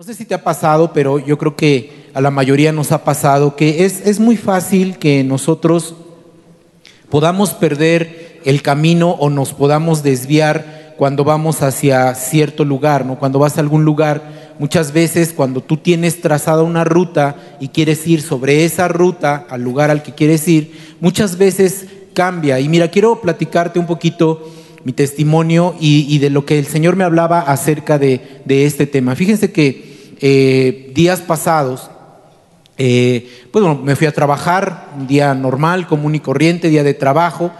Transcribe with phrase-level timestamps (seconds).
[0.00, 3.04] No sé si te ha pasado, pero yo creo que a la mayoría nos ha
[3.04, 5.94] pasado que es, es muy fácil que nosotros
[7.10, 13.18] podamos perder el camino o nos podamos desviar cuando vamos hacia cierto lugar, ¿no?
[13.18, 18.06] Cuando vas a algún lugar, muchas veces cuando tú tienes trazada una ruta y quieres
[18.06, 22.58] ir sobre esa ruta al lugar al que quieres ir, muchas veces cambia.
[22.58, 24.50] Y mira, quiero platicarte un poquito
[24.82, 29.14] mi testimonio y, de lo que el Señor me hablaba acerca de, de este tema.
[29.14, 29.89] Fíjense que
[30.20, 31.90] eh, días pasados,
[32.76, 36.94] eh, pues bueno, me fui a trabajar, un día normal, común y corriente, día de
[36.94, 37.50] trabajo,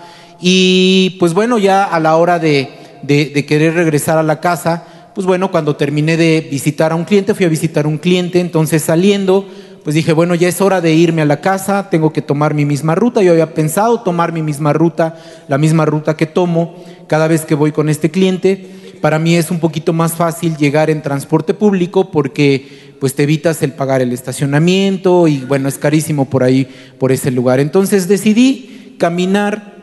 [0.41, 2.71] y pues bueno, ya a la hora de,
[3.03, 7.35] de, querer regresar a la casa, pues bueno, cuando terminé de visitar a un cliente,
[7.35, 9.47] fui a visitar a un cliente, entonces saliendo,
[9.85, 12.65] pues dije, bueno, ya es hora de irme a la casa, tengo que tomar mi
[12.65, 13.23] misma ruta.
[13.23, 17.55] Yo había pensado tomar mi misma ruta, la misma ruta que tomo cada vez que
[17.55, 22.11] voy con este cliente para mí es un poquito más fácil llegar en transporte público
[22.11, 27.13] porque pues te evitas el pagar el estacionamiento y bueno, es carísimo por ahí, por
[27.13, 27.59] ese lugar.
[27.59, 29.75] Entonces decidí caminar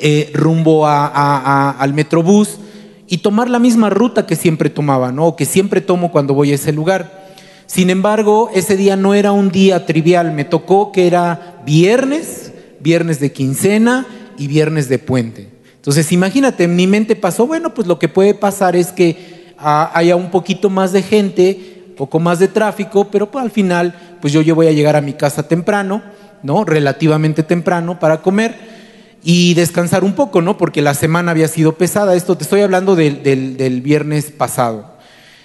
[0.00, 2.58] eh, rumbo al Metrobús
[3.08, 5.26] y tomar la misma ruta que siempre tomaba, ¿no?
[5.26, 7.26] O que siempre tomo cuando voy a ese lugar.
[7.66, 13.18] Sin embargo, ese día no era un día trivial, me tocó que era viernes, viernes
[13.18, 14.06] de quincena
[14.38, 15.57] y viernes de puente.
[15.88, 19.90] Entonces, imagínate, en mi mente pasó, bueno, pues lo que puede pasar es que ah,
[19.94, 24.34] haya un poquito más de gente, poco más de tráfico, pero pues, al final, pues
[24.34, 26.02] yo, yo voy a llegar a mi casa temprano,
[26.42, 26.66] ¿no?
[26.66, 28.54] Relativamente temprano para comer
[29.24, 30.58] y descansar un poco, ¿no?
[30.58, 32.14] Porque la semana había sido pesada.
[32.14, 34.92] Esto te estoy hablando del, viernes pasado.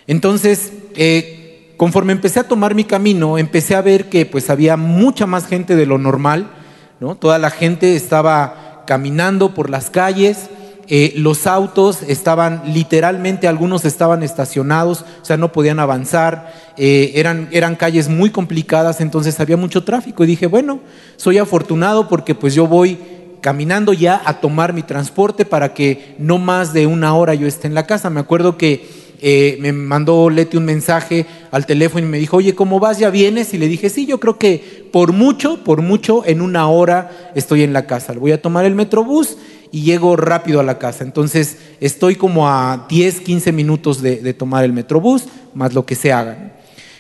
[0.08, 5.26] Entonces, eh, conforme empecé a tomar mi camino, empecé a ver que pues había mucha
[5.26, 6.52] más gente de lo normal,
[7.00, 7.16] ¿no?
[7.16, 10.50] Toda la gente estaba caminando por las calles,
[10.88, 17.48] eh, los autos estaban literalmente, algunos estaban estacionados, o sea, no podían avanzar, eh, eran,
[17.52, 20.82] eran calles muy complicadas, entonces había mucho tráfico y dije, bueno,
[21.16, 23.00] soy afortunado porque pues yo voy
[23.40, 27.68] caminando ya a tomar mi transporte para que no más de una hora yo esté
[27.68, 28.10] en la casa.
[28.10, 32.54] Me acuerdo que eh, me mandó Leti un mensaje al teléfono y me dijo, oye,
[32.54, 33.00] ¿cómo vas?
[33.00, 33.54] ¿Ya vienes?
[33.54, 37.64] Y le dije, sí, yo creo que por mucho, por mucho, en una hora estoy
[37.64, 38.12] en la casa.
[38.12, 39.38] Voy a tomar el metrobús
[39.72, 41.06] y llego rápido a la casa.
[41.06, 45.24] Entonces estoy como a 10, 15 minutos de, de tomar el metrobús,
[45.54, 46.58] más lo que se haga.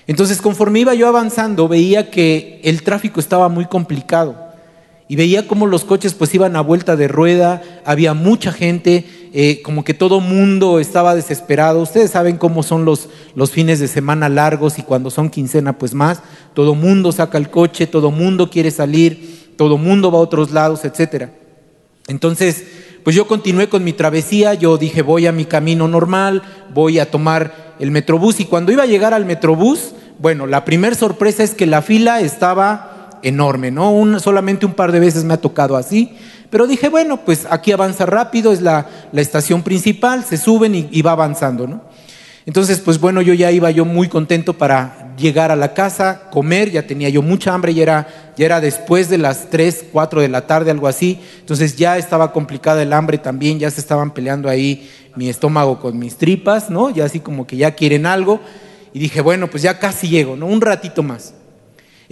[0.07, 4.53] Entonces conforme iba yo avanzando, veía que el tráfico estaba muy complicado
[5.07, 9.05] y veía cómo los coches pues iban a vuelta de rueda, había mucha gente,
[9.35, 11.81] eh, como que todo mundo estaba desesperado.
[11.81, 13.09] Ustedes saben cómo son los,
[13.51, 16.21] fines de semana largos y cuando son quincena pues más,
[16.53, 20.85] todo mundo saca el coche, todo mundo quiere salir, todo mundo va a otros lados,
[20.85, 21.29] etc.
[22.07, 22.63] Entonces,
[23.03, 27.09] pues yo continué con mi travesía, yo dije voy a mi camino normal, voy a
[27.09, 31.55] tomar el metrobús y cuando iba a llegar al metrobús, bueno, la primera sorpresa es
[31.55, 32.92] que la fila estaba
[33.23, 34.19] enorme, ¿no?
[34.19, 36.11] solamente un par de veces me ha tocado así,
[36.49, 41.13] pero dije, bueno, pues aquí avanza rápido, es la, estación principal, se suben y, va
[41.13, 41.81] avanzando, ¿no?
[42.45, 46.69] Entonces, pues bueno, yo ya iba yo muy contento para llegar a la casa, comer,
[46.69, 50.27] ya tenía yo mucha hambre, ya era, ya era después de las 3, 4 de
[50.27, 54.49] la tarde, algo así, entonces ya estaba complicada el hambre también, ya se estaban peleando
[54.49, 56.89] ahí mi estómago con mis tripas, ¿no?
[56.89, 58.41] Ya así como que ya quieren algo,
[58.93, 60.45] y dije, bueno, pues ya casi llego, ¿no?
[60.45, 61.33] Un ratito más.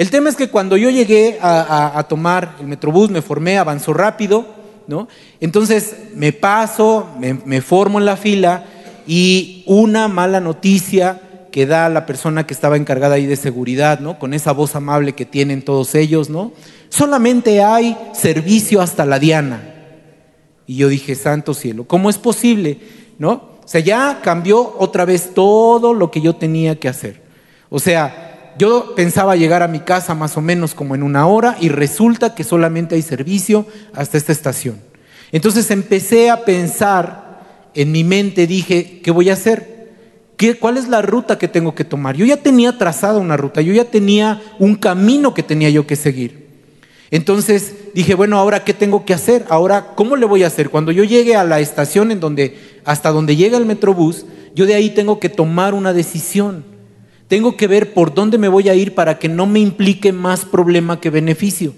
[0.01, 4.47] El tema es que cuando yo llegué a, tomar el Metrobús, me formé, avanzó rápido,
[4.87, 5.07] ¿no?
[5.39, 8.65] Entonces me paso, me, formo en la fila
[9.05, 14.17] y una mala noticia que da la persona que estaba encargada ahí de seguridad, ¿no?
[14.17, 16.51] Con esa voz amable que tienen todos ellos, ¿no?
[16.89, 19.61] Solamente hay servicio hasta la Diana.
[20.65, 22.79] Y yo dije, santo cielo, ¿cómo es posible?
[23.19, 23.33] ¿No?
[23.63, 27.21] O sea, ya cambió otra vez todo lo que yo tenía que hacer.
[27.69, 31.57] O sea, yo pensaba llegar a mi casa más o menos como en una hora
[31.59, 34.79] y resulta que solamente hay servicio hasta esta estación.
[35.31, 39.91] Entonces empecé a pensar en mi mente, dije, ¿qué voy a hacer?
[40.35, 42.15] ¿Qué, ¿Cuál es la ruta que tengo que tomar?
[42.15, 45.95] Yo ya tenía trazada una ruta, yo ya tenía un camino que tenía yo que
[45.95, 46.41] seguir.
[47.11, 49.45] Entonces dije, bueno, ahora qué tengo que hacer?
[49.49, 50.69] Ahora, ¿cómo le voy a hacer?
[50.69, 54.75] Cuando yo llegue a la estación en donde, hasta donde llega el metrobús, yo de
[54.75, 56.70] ahí tengo que tomar una decisión.
[57.31, 60.43] Tengo que ver por dónde me voy a ir para que no me implique más
[60.43, 61.73] problema que beneficio.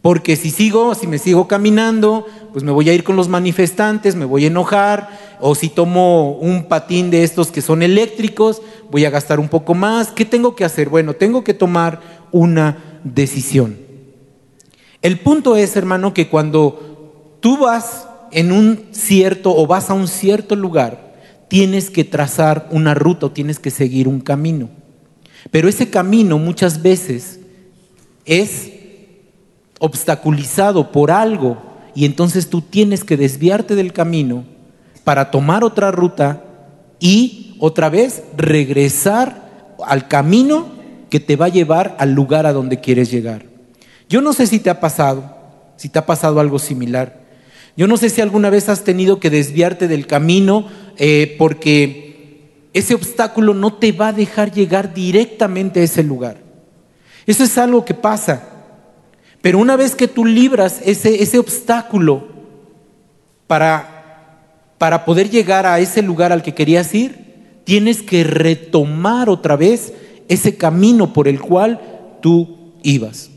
[0.00, 4.14] Porque si sigo, si me sigo caminando, pues me voy a ir con los manifestantes,
[4.16, 9.04] me voy a enojar, o si tomo un patín de estos que son eléctricos, voy
[9.04, 10.12] a gastar un poco más.
[10.12, 10.88] ¿Qué tengo que hacer?
[10.88, 12.00] Bueno, tengo que tomar
[12.32, 13.76] una decisión.
[15.02, 20.08] El punto es, hermano, que cuando tú vas en un cierto o vas a un
[20.08, 21.09] cierto lugar,
[21.50, 24.70] tienes que trazar una ruta o tienes que seguir un camino.
[25.50, 27.40] Pero ese camino muchas veces
[28.24, 28.70] es
[29.80, 31.60] obstaculizado por algo
[31.92, 34.44] y entonces tú tienes que desviarte del camino
[35.02, 36.44] para tomar otra ruta
[37.00, 40.68] y otra vez regresar al camino
[41.10, 43.44] que te va a llevar al lugar a donde quieres llegar.
[44.08, 45.36] Yo no sé si te ha pasado,
[45.76, 47.19] si te ha pasado algo similar.
[47.80, 50.68] Yo no sé si alguna vez has tenido que desviarte del camino
[50.98, 56.36] eh, porque ese obstáculo no te va a dejar llegar directamente a ese lugar.
[57.24, 58.42] Eso es algo que pasa.
[59.40, 62.28] Pero una vez que tú libras ese, ese obstáculo
[63.46, 69.56] para, para poder llegar a ese lugar al que querías ir, tienes que retomar otra
[69.56, 69.94] vez
[70.28, 71.80] ese camino por el cual
[72.20, 73.30] tú ibas.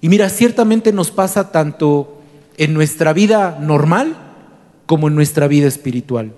[0.00, 2.21] Y mira, ciertamente nos pasa tanto
[2.56, 4.16] en nuestra vida normal
[4.86, 6.34] como en nuestra vida espiritual.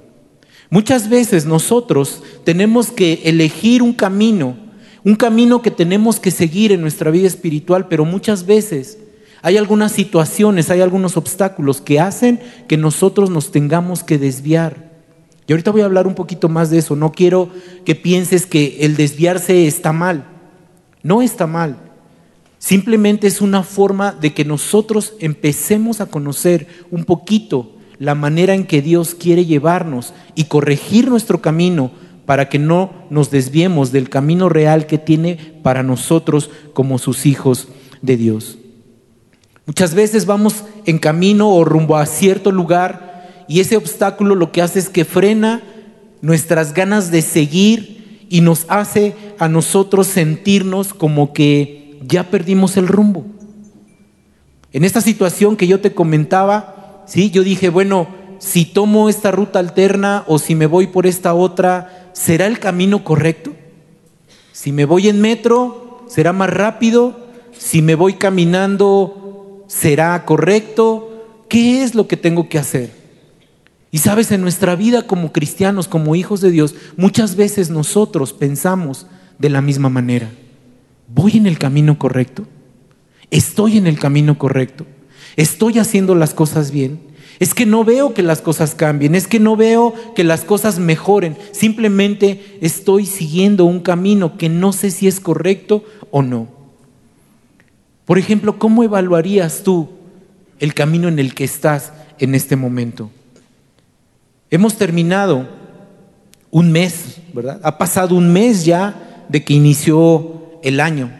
[0.70, 4.56] Muchas veces nosotros tenemos que elegir un camino,
[5.04, 8.98] un camino que tenemos que seguir en nuestra vida espiritual, pero muchas veces
[9.42, 14.90] hay algunas situaciones, hay algunos obstáculos que hacen que nosotros nos tengamos que desviar.
[15.46, 16.96] Y ahorita voy a hablar un poquito más de eso.
[16.96, 17.50] No quiero
[17.84, 20.24] que pienses que el desviarse está mal.
[21.02, 21.76] No está mal.
[22.64, 28.64] Simplemente es una forma de que nosotros empecemos a conocer un poquito la manera en
[28.64, 31.90] que Dios quiere llevarnos y corregir nuestro camino
[32.24, 37.68] para que no nos desviemos del camino real que tiene para nosotros como sus hijos
[38.00, 38.56] de Dios.
[39.66, 44.62] Muchas veces vamos en camino o rumbo a cierto lugar y ese obstáculo lo que
[44.62, 45.62] hace es que frena
[46.22, 52.88] nuestras ganas de seguir y nos hace a nosotros sentirnos como que ya perdimos el
[52.88, 53.24] rumbo.
[54.72, 57.30] En esta situación que yo te comentaba, ¿sí?
[57.30, 58.08] Yo dije, bueno,
[58.38, 63.04] si tomo esta ruta alterna o si me voy por esta otra, ¿será el camino
[63.04, 63.52] correcto?
[64.52, 67.28] Si me voy en metro, ¿será más rápido?
[67.56, 71.44] Si me voy caminando, ¿será correcto?
[71.48, 72.90] ¿Qué es lo que tengo que hacer?
[73.90, 79.06] Y sabes, en nuestra vida como cristianos, como hijos de Dios, muchas veces nosotros pensamos
[79.38, 80.32] de la misma manera.
[81.08, 82.46] ¿Voy en el camino correcto?
[83.30, 84.86] ¿Estoy en el camino correcto?
[85.36, 87.00] ¿Estoy haciendo las cosas bien?
[87.40, 90.78] Es que no veo que las cosas cambien, es que no veo que las cosas
[90.78, 96.46] mejoren, simplemente estoy siguiendo un camino que no sé si es correcto o no.
[98.04, 99.88] Por ejemplo, ¿cómo evaluarías tú
[100.60, 103.10] el camino en el que estás en este momento?
[104.50, 105.48] Hemos terminado
[106.50, 107.60] un mes, ¿verdad?
[107.64, 110.33] Ha pasado un mes ya de que inició
[110.64, 111.12] el año.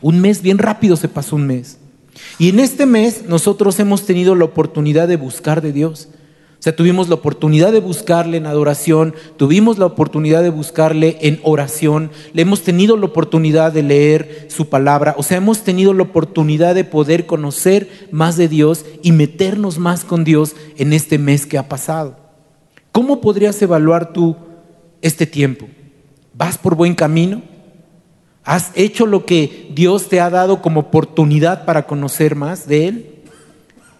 [0.00, 1.78] Un mes, bien rápido se pasó un mes.
[2.38, 6.08] Y en este mes nosotros hemos tenido la oportunidad de buscar de Dios.
[6.58, 11.40] O sea, tuvimos la oportunidad de buscarle en adoración, tuvimos la oportunidad de buscarle en
[11.42, 16.04] oración, le hemos tenido la oportunidad de leer su palabra, o sea, hemos tenido la
[16.04, 21.46] oportunidad de poder conocer más de Dios y meternos más con Dios en este mes
[21.46, 22.16] que ha pasado.
[22.92, 24.36] ¿Cómo podrías evaluar tú
[25.00, 25.66] este tiempo?
[26.32, 27.42] ¿Vas por buen camino?
[28.44, 33.12] ¿Has hecho lo que Dios te ha dado como oportunidad para conocer más de Él?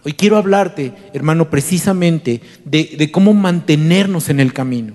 [0.05, 4.93] Hoy quiero hablarte, hermano, precisamente de, cómo mantenernos en el camino.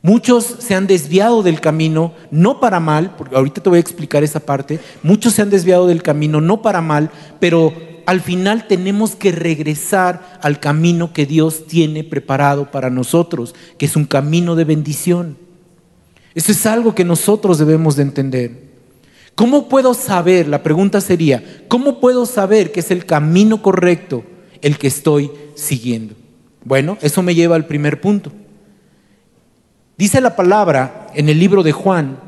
[0.00, 4.24] Muchos se han desviado del camino, no para mal, porque ahorita te voy a explicar
[4.24, 7.10] esa parte, muchos se han desviado del camino, no para mal,
[7.40, 7.74] pero
[8.06, 13.96] al final tenemos que regresar al camino que Dios tiene preparado para nosotros, que es
[13.96, 15.45] un camino de bendición.
[16.36, 18.50] Eso es algo que nosotros debemos de entender.
[19.34, 20.46] ¿Cómo puedo saber?
[20.46, 24.22] La pregunta sería, ¿cómo puedo saber que es el camino correcto
[24.60, 26.14] el que estoy siguiendo?
[26.62, 28.32] Bueno, eso me lleva al primer punto.
[29.96, 32.18] Dice la palabra en el libro de Juan,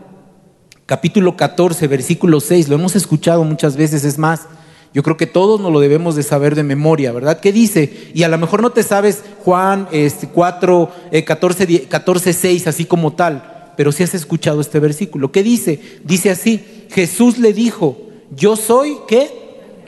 [0.86, 4.46] capítulo 14, versículo 6, lo hemos escuchado muchas veces, es más,
[4.94, 7.40] yo creo que todos nos lo debemos de saber de memoria, ¿verdad?
[7.40, 8.10] ¿Qué dice?
[8.14, 10.90] Y a lo mejor no te sabes Juan este, 4,
[11.26, 15.30] 14, 14, 6, así como tal pero si has escuchado este versículo.
[15.30, 15.78] ¿Qué dice?
[16.02, 17.96] Dice así, Jesús le dijo,
[18.34, 19.30] yo soy, ¿qué?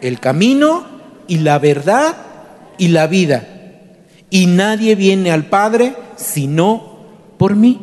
[0.00, 0.86] El camino
[1.26, 2.16] y la verdad
[2.78, 3.48] y la vida.
[4.30, 7.00] Y nadie viene al Padre sino
[7.36, 7.80] por mí.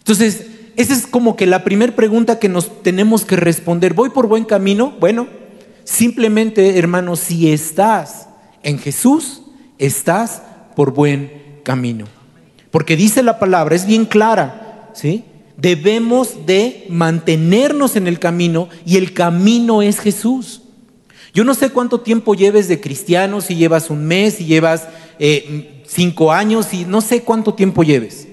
[0.00, 0.44] Entonces,
[0.76, 3.94] esa es como que la primera pregunta que nos tenemos que responder.
[3.94, 4.92] ¿Voy por buen camino?
[5.00, 5.28] Bueno,
[5.84, 8.28] simplemente, hermano, si estás
[8.62, 9.44] en Jesús,
[9.78, 10.42] estás
[10.76, 11.32] por buen
[11.64, 12.17] camino.
[12.70, 15.24] Porque dice la palabra, es bien clara, ¿sí?
[15.56, 20.62] Debemos de mantenernos en el camino y el camino es Jesús.
[21.34, 25.82] Yo no sé cuánto tiempo lleves de cristiano, si llevas un mes, si llevas eh,
[25.86, 28.28] cinco años y no sé cuánto tiempo lleves.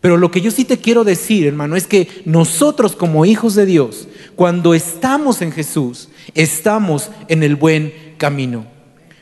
[0.00, 3.64] Pero lo que yo sí te quiero decir, hermano, es que nosotros como hijos de
[3.64, 4.06] Dios,
[4.36, 8.66] cuando estamos en Jesús, estamos en el buen camino.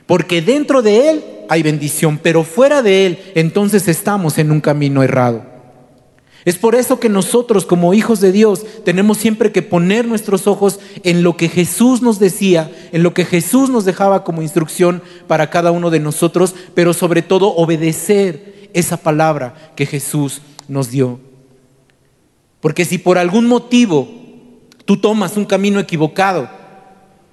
[0.07, 5.03] Porque dentro de Él hay bendición, pero fuera de Él entonces estamos en un camino
[5.03, 5.53] errado.
[6.45, 10.81] Es por eso que nosotros como hijos de Dios tenemos siempre que poner nuestros ojos
[11.05, 15.51] en lo que Jesús nos decía, en lo que Jesús nos dejaba como instrucción para
[15.51, 21.21] cada uno de nosotros, pero sobre todo obedecer esa palabra que Jesús nos dio.
[22.61, 24.09] Porque si por algún motivo
[24.85, 26.51] tú tomas un camino equivocado,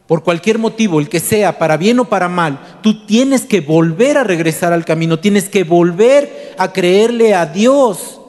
[0.10, 4.18] por cualquier motivo, el que sea, para bien o para mal, tú tienes que volver
[4.18, 8.20] a regresar al camino, tienes que volver a creerle a Dios,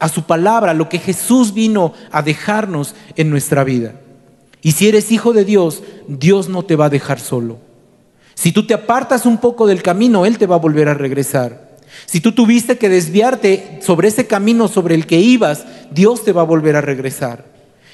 [0.00, 3.94] a su palabra, lo que Jesús vino a dejarnos en nuestra vida.
[4.62, 7.58] Y si eres hijo de Dios, Dios no te va a dejar solo.
[8.34, 11.78] Si tú te apartas un poco del camino, Él te va a volver a regresar.
[12.04, 16.40] Si tú tuviste que desviarte sobre ese camino sobre el que ibas, Dios te va
[16.40, 17.44] a volver a regresar.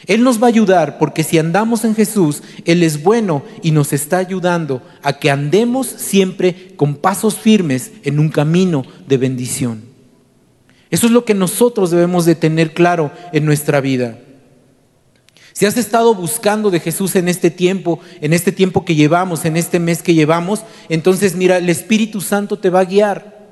[0.07, 3.93] Él nos va a ayudar porque si andamos en Jesús, Él es bueno y nos
[3.93, 9.83] está ayudando a que andemos siempre con pasos firmes en un camino de bendición.
[10.91, 14.19] Eso es lo que nosotros debemos de tener claro en nuestra vida.
[15.55, 19.57] Si has estado buscando de Jesús en este tiempo, en este tiempo que llevamos, en
[19.57, 23.49] este mes que llevamos, entonces mira, el Espíritu Santo te va a guiar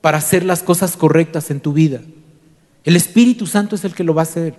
[0.00, 2.00] para hacer las cosas correctas en tu vida.
[2.84, 4.54] El Espíritu Santo es el que lo va a hacer.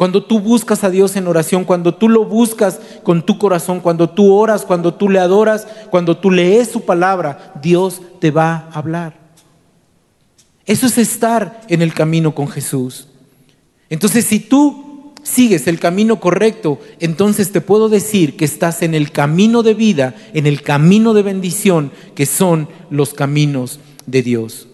[0.00, 4.08] Cuando tú buscas a Dios en oración, cuando tú lo buscas con tu corazón, cuando
[4.08, 8.78] tú oras, cuando tú le adoras, cuando tú lees su palabra, Dios te va a
[8.78, 9.18] hablar.
[10.64, 13.08] Eso es estar en el camino con Jesús.
[13.90, 19.12] Entonces, si tú sigues el camino correcto, entonces te puedo decir que estás en el
[19.12, 24.69] camino de vida, en el camino de bendición, que son los caminos de Dios.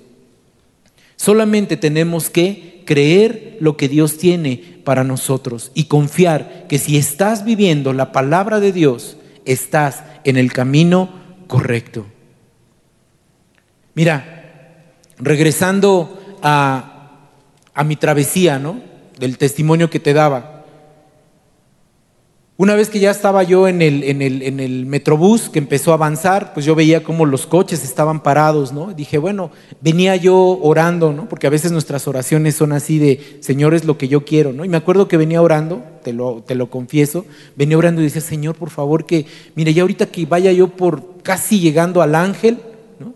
[1.17, 7.45] Solamente tenemos que creer lo que Dios tiene para nosotros y confiar que si estás
[7.45, 11.11] viviendo la palabra de Dios, estás en el camino
[11.47, 12.07] correcto.
[13.95, 17.31] Mira, regresando a,
[17.75, 18.81] a mi travesía, ¿no?
[19.19, 20.56] Del testimonio que te daba.
[22.59, 26.65] Una vez que ya estaba yo en el, en, metrobús que empezó a avanzar, pues
[26.65, 28.95] yo veía cómo los coches estaban parados, ¿no?
[28.95, 29.51] Dije, bueno,
[29.83, 31.29] venía yo orando, ¿no?
[31.29, 34.65] Porque a veces nuestras oraciones son así de, Señor, es lo que yo quiero, ¿no?
[34.65, 38.71] Y me acuerdo que venía orando, te lo, confieso, venía orando y decía, Señor, por
[38.71, 42.59] favor, que, mire, ya ahorita que vaya yo por casi llegando al ángel,
[42.99, 43.13] ¿no?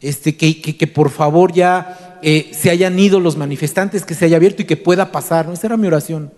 [0.00, 4.26] Este, que, que, que por favor ya eh, se hayan ido los manifestantes, que se
[4.26, 5.54] haya abierto y que pueda pasar, ¿no?
[5.54, 6.32] Esa era mi oración,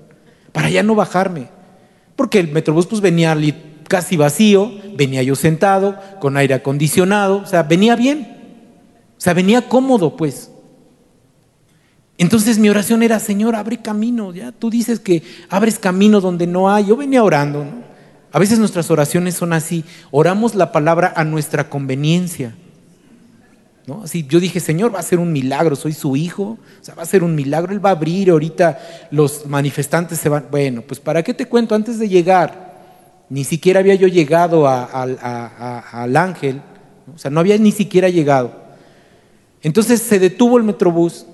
[0.52, 1.57] para ya no bajarme
[2.18, 3.38] porque el Metrobús pues venía
[3.86, 8.36] casi vacío, venía yo sentado, con aire acondicionado, o sea, venía bien,
[9.16, 10.50] o sea, venía cómodo pues.
[12.18, 16.68] Entonces mi oración era, Señor, abre camino, ya tú dices que abres camino donde no
[16.68, 17.84] hay, yo venía orando, ¿no?
[18.32, 22.56] A veces nuestras oraciones son así, oramos la palabra a nuestra conveniencia.
[24.02, 27.02] Así yo dije, Señor, va a ser un milagro, soy su hijo, o sea, va
[27.02, 28.78] a ser un milagro, Él va a abrir, ahorita
[29.10, 30.46] los manifestantes se van.
[30.50, 31.74] Bueno, pues ¿para qué te cuento?
[31.74, 32.68] Antes de llegar,
[33.30, 36.60] ni siquiera había yo llegado al ángel,
[37.14, 38.52] o sea, no había ni siquiera llegado.
[39.62, 41.26] Entonces se detuvo el metrobús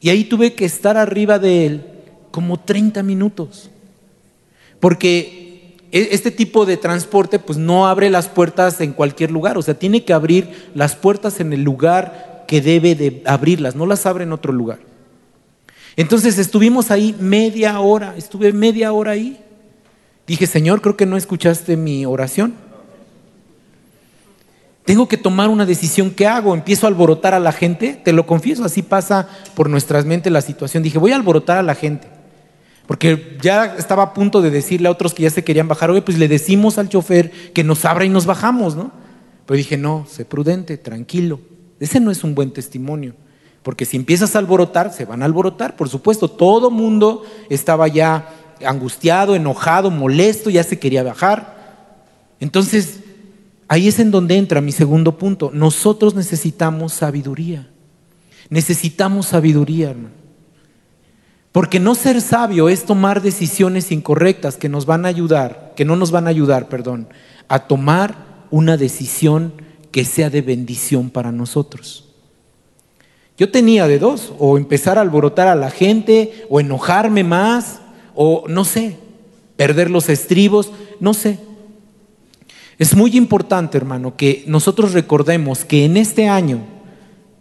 [0.00, 1.86] y ahí tuve que estar arriba de él
[2.30, 3.70] como 30 minutos,
[4.78, 5.45] porque
[5.92, 10.04] este tipo de transporte pues no abre las puertas en cualquier lugar, o sea, tiene
[10.04, 14.32] que abrir las puertas en el lugar que debe de abrirlas, no las abre en
[14.32, 14.78] otro lugar.
[15.96, 19.40] Entonces estuvimos ahí media hora, estuve media hora ahí.
[20.26, 22.54] Dije, Señor, creo que no escuchaste mi oración.
[24.84, 26.10] Tengo que tomar una decisión.
[26.10, 26.54] ¿Qué hago?
[26.54, 28.00] ¿Empiezo a alborotar a la gente?
[28.04, 30.82] Te lo confieso, así pasa por nuestras mentes la situación.
[30.82, 32.08] Dije, voy a alborotar a la gente.
[32.86, 36.02] Porque ya estaba a punto de decirle a otros que ya se querían bajar, oye,
[36.02, 38.92] pues le decimos al chofer que nos abra y nos bajamos, ¿no?
[39.44, 41.40] Pero dije, no, sé prudente, tranquilo.
[41.80, 43.14] Ese no es un buen testimonio.
[43.62, 46.28] Porque si empiezas a alborotar, se van a alborotar, por supuesto.
[46.28, 48.28] Todo mundo estaba ya
[48.64, 51.56] angustiado, enojado, molesto, ya se quería bajar.
[52.38, 53.00] Entonces,
[53.66, 55.50] ahí es en donde entra mi segundo punto.
[55.52, 57.68] Nosotros necesitamos sabiduría.
[58.48, 60.25] Necesitamos sabiduría, hermano.
[61.56, 65.96] Porque no ser sabio es tomar decisiones incorrectas que nos van a ayudar, que no
[65.96, 67.08] nos van a ayudar, perdón,
[67.48, 69.54] a tomar una decisión
[69.90, 72.10] que sea de bendición para nosotros.
[73.38, 77.80] Yo tenía de dos, o empezar a alborotar a la gente, o enojarme más,
[78.14, 78.98] o no sé,
[79.56, 81.38] perder los estribos, no sé.
[82.78, 86.75] Es muy importante, hermano, que nosotros recordemos que en este año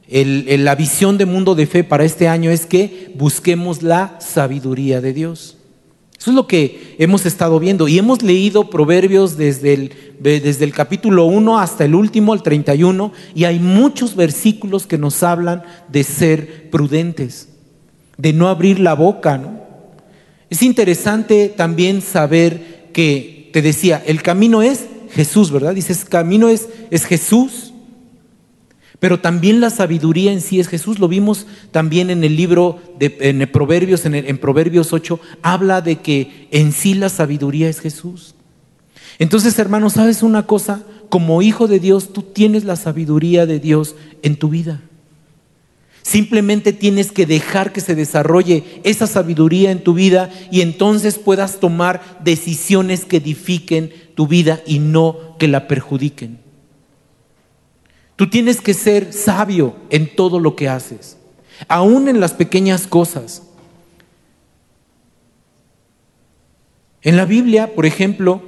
[0.07, 5.13] la visión de mundo de fe para este año es que busquemos la sabiduría de
[5.13, 5.57] Dios.
[6.25, 11.59] Eso es lo que hemos estado viendo y hemos leído proverbios desde el, capítulo 1
[11.59, 17.49] hasta el último, el 31, y hay muchos versículos que nos hablan de ser prudentes,
[18.17, 19.39] de no abrir la boca.
[20.49, 25.75] Es interesante también saber que, te decía, el camino es Jesús, ¿verdad?
[25.75, 27.64] Dices, camino es, es Jesús.
[28.99, 30.99] Pero también la sabiduría en sí es Jesús.
[30.99, 36.47] Lo vimos también en el libro de en Proverbios, en, Proverbios 8, habla de que
[36.51, 38.35] en sí la sabiduría es Jesús.
[39.19, 40.83] Entonces, hermano, ¿sabes una cosa?
[41.09, 44.81] Como hijo de Dios, tú tienes la sabiduría de Dios en tu vida.
[46.01, 51.59] Simplemente tienes que dejar que se desarrolle esa sabiduría en tu vida y entonces puedas
[51.59, 56.44] tomar decisiones que edifiquen tu vida y no que la perjudiquen.
[58.15, 61.17] Tú tienes que ser sabio en todo lo que haces,
[61.67, 63.43] aún en las pequeñas cosas.
[67.01, 68.41] En la Biblia, por ejemplo,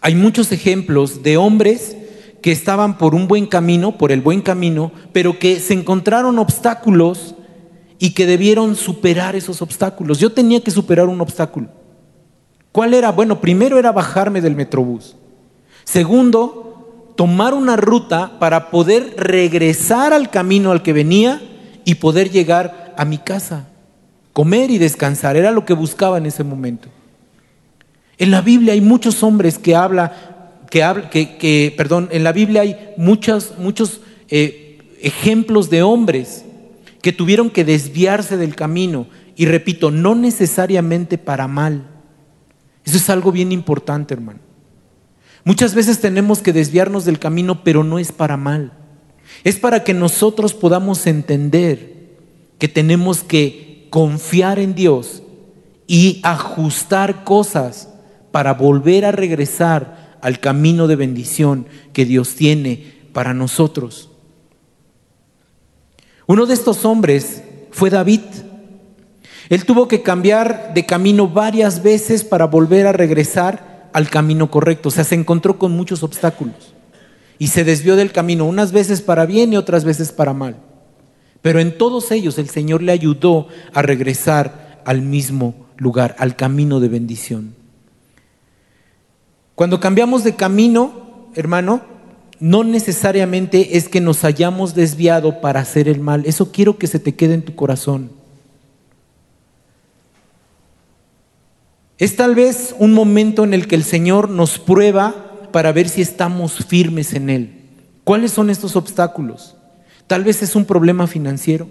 [0.00, 1.96] hay muchos ejemplos de hombres
[2.42, 7.34] que estaban por un buen camino, por el buen camino, pero que se encontraron obstáculos
[7.98, 10.18] y que debieron superar esos obstáculos.
[10.18, 11.68] Yo tenía que superar un obstáculo.
[12.72, 13.10] ¿Cuál era?
[13.10, 15.16] Bueno, primero era bajarme del metrobús.
[15.84, 16.69] Segundo,
[17.20, 21.38] tomar una ruta para poder regresar al camino al que venía
[21.84, 23.68] y poder llegar a mi casa,
[24.32, 25.36] comer y descansar.
[25.36, 26.88] Era lo que buscaba en ese momento.
[28.16, 32.62] En la Biblia hay muchos hombres que habla, que, habla, que, perdón, en la Biblia
[32.62, 34.00] hay muchos, muchos
[34.30, 36.46] eh, ejemplos de hombres
[37.02, 39.06] que tuvieron que desviarse del camino.
[39.36, 41.86] Y repito, no necesariamente para mal.
[42.82, 44.49] Eso es algo bien importante, hermano.
[45.44, 48.72] Muchas veces tenemos que desviarnos del camino, pero no es para mal.
[49.44, 52.18] Es para que nosotros podamos entender
[52.58, 55.22] que tenemos que confiar en Dios
[55.86, 57.88] y ajustar cosas
[58.32, 64.10] para volver a regresar al camino de bendición que Dios tiene para nosotros.
[66.26, 68.20] Uno de estos hombres fue David.
[69.48, 74.88] Él tuvo que cambiar de camino varias veces para volver a regresar al camino correcto.
[74.88, 76.74] O sea, se encontró con muchos obstáculos
[77.38, 80.56] y se desvió del camino, unas veces para bien y otras veces para mal.
[81.42, 86.80] Pero en todos ellos el Señor le ayudó a regresar al mismo lugar, al camino
[86.80, 87.54] de bendición.
[89.54, 91.82] Cuando cambiamos de camino, hermano,
[92.40, 96.24] no necesariamente es que nos hayamos desviado para hacer el mal.
[96.26, 98.10] Eso quiero que se te quede en tu corazón.
[102.00, 105.14] Es tal vez un momento en el que el Señor nos prueba
[105.52, 107.60] para ver si estamos firmes en Él.
[108.04, 109.54] ¿Cuáles son estos obstáculos?
[110.06, 111.68] Tal vez es un problema financiero.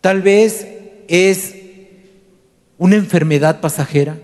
[0.00, 0.66] Tal vez
[1.06, 1.54] es
[2.78, 4.18] una enfermedad pasajera.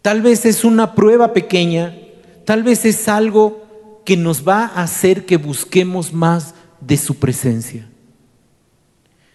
[0.00, 1.98] Tal vez es una prueba pequeña.
[2.46, 7.86] Tal vez es algo que nos va a hacer que busquemos más de su presencia.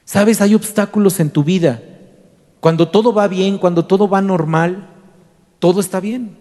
[0.03, 1.92] Sabes, hay obstáculos en tu vida
[2.63, 4.87] cuando todo va bien, cuando todo va normal,
[5.59, 6.37] todo está bien.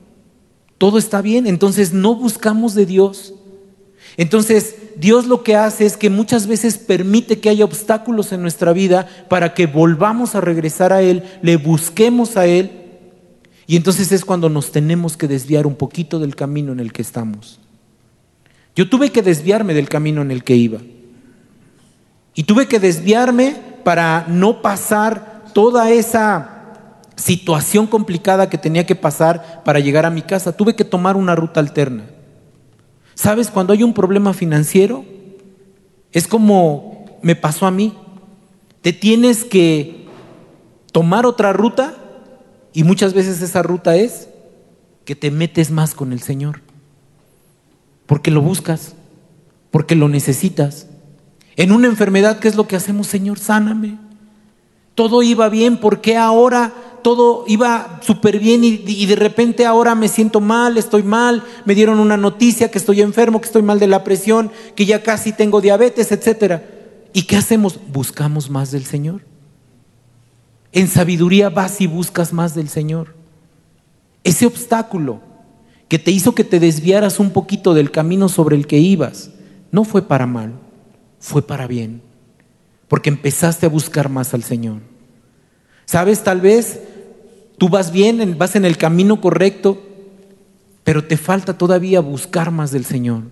[0.78, 1.48] Todo está bien.
[1.48, 3.35] Entonces no buscamos de Dios.
[4.16, 8.72] Entonces Dios lo que hace es que muchas veces permite que haya obstáculos en nuestra
[8.72, 12.70] vida para que volvamos a regresar a Él, le busquemos a Él.
[13.66, 17.02] Y entonces es cuando nos tenemos que desviar un poquito del camino en el que
[17.02, 17.58] estamos.
[18.76, 20.78] Yo tuve que desviarme del camino en el que iba.
[22.37, 26.52] Y tuve que desviarme para no pasar toda esa
[27.16, 31.34] situación complicada que tenía que pasar para llegar a mi casa, tuve que tomar una
[31.34, 32.04] ruta alterna.
[33.14, 33.50] ¿Sabes?
[33.50, 35.04] Cuando hay un problema financiero,
[36.12, 37.94] es como me pasó a mí.
[38.80, 40.06] Te tienes que
[40.90, 41.94] tomar otra ruta
[42.72, 44.28] y muchas veces esa ruta es
[45.04, 46.60] que te metes más con el Señor.
[48.06, 48.94] Porque lo buscas,
[49.70, 50.86] porque lo necesitas.
[51.56, 53.06] En una enfermedad, ¿qué es lo que hacemos?
[53.06, 53.98] Señor, sáname.
[54.94, 60.09] Todo iba bien, ¿por qué ahora todo iba súper bien y, de repente ahora me
[60.09, 63.88] siento mal, estoy mal, me dieron una noticia que estoy enfermo, que estoy mal de
[63.88, 66.64] la presión, que ya casi tengo diabetes, etcétera?
[67.12, 67.78] ¿Y qué hacemos?
[67.92, 69.22] Buscamos más del Señor.
[70.70, 73.14] En sabiduría vas y buscas más del Señor.
[74.24, 75.20] Ese obstáculo
[75.88, 79.31] que te hizo que te desviaras un poquito del camino sobre el que ibas,
[79.72, 80.52] no fue para mal,
[81.18, 82.12] fue para bien
[82.92, 84.83] porque empezaste a buscar más al Señor.
[85.87, 86.22] ¿Sabes?
[86.22, 86.78] Tal vez
[87.57, 89.83] tú vas bien, vas en el camino correcto,
[90.85, 93.22] pero te falta todavía buscar más del Señor.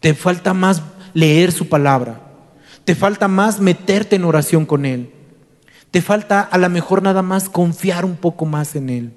[0.00, 0.82] Te falta más
[1.14, 2.32] leer su palabra.
[2.84, 5.12] Te falta más meterte en oración con Él.
[5.92, 9.12] Te falta a lo mejor nada más confiar un poco más en Él.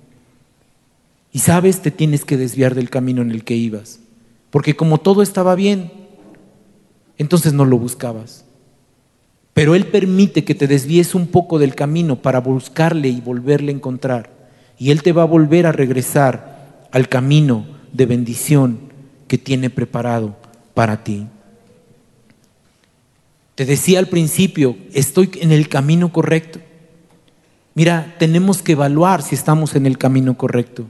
[1.31, 4.01] Y sabes, te tienes que desviar del camino en el que ibas.
[4.51, 5.91] Porque como todo estaba bien,
[7.17, 8.45] entonces no lo buscabas.
[9.53, 13.75] Pero Él permite que te desvíes un poco del camino para buscarle y volverle a
[13.75, 14.29] encontrar.
[14.79, 18.79] Y Él te va a volver a regresar al camino de bendición
[19.27, 20.35] que tiene preparado
[20.73, 21.27] para ti.
[23.55, 26.59] Te decía al principio, estoy en el camino correcto.
[27.75, 30.85] Mira, tenemos que evaluar si estamos en el camino correcto.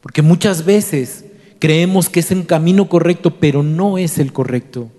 [0.00, 1.24] Porque muchas veces
[1.60, 4.90] creemos que es un camino correcto, pero no es el correcto.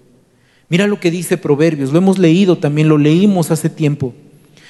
[0.71, 4.13] Mira lo que dice Proverbios, lo hemos leído también, lo leímos hace tiempo.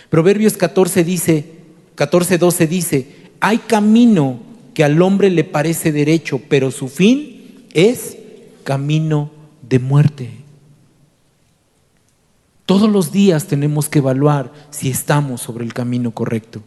[0.09, 1.45] Proverbios 14 dice,
[1.93, 3.07] 14, 12 dice,
[3.39, 4.39] hay camino
[4.73, 8.17] que al hombre le parece derecho, pero su fin es
[8.63, 9.29] camino
[9.61, 10.31] de muerte.
[12.65, 16.63] Todos los días tenemos que evaluar si estamos sobre el camino correcto.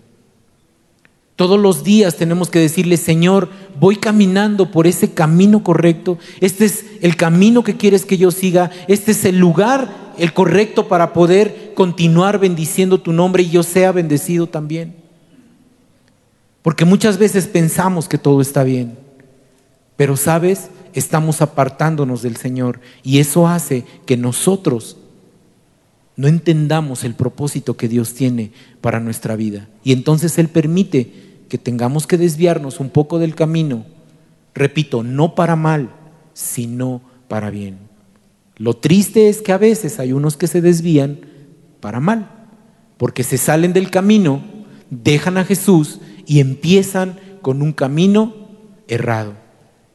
[1.36, 3.48] Todos los días tenemos que decirle, Señor,
[3.80, 6.18] voy caminando por ese camino correcto.
[6.40, 8.70] Este es el camino que quieres que yo siga.
[8.86, 13.90] Este es el lugar, el correcto para poder continuar bendiciendo tu nombre y yo sea
[13.90, 14.94] bendecido también.
[16.62, 18.96] Porque muchas veces pensamos que todo está bien.
[19.96, 24.98] Pero sabes, estamos apartándonos del Señor y eso hace que nosotros
[26.16, 29.68] no entendamos el propósito que Dios tiene para nuestra vida.
[29.82, 31.23] Y entonces Él permite
[31.54, 33.86] que tengamos que desviarnos un poco del camino,
[34.56, 35.90] repito, no para mal,
[36.32, 37.78] sino para bien.
[38.56, 41.20] Lo triste es que a veces hay unos que se desvían
[41.78, 42.28] para mal,
[42.96, 44.42] porque se salen del camino,
[44.90, 48.34] dejan a Jesús y empiezan con un camino
[48.88, 49.34] errado.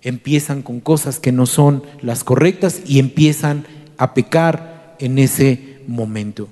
[0.02, 3.66] Empiezan con cosas que no son las correctas y empiezan
[3.98, 6.48] a pecar en ese momento.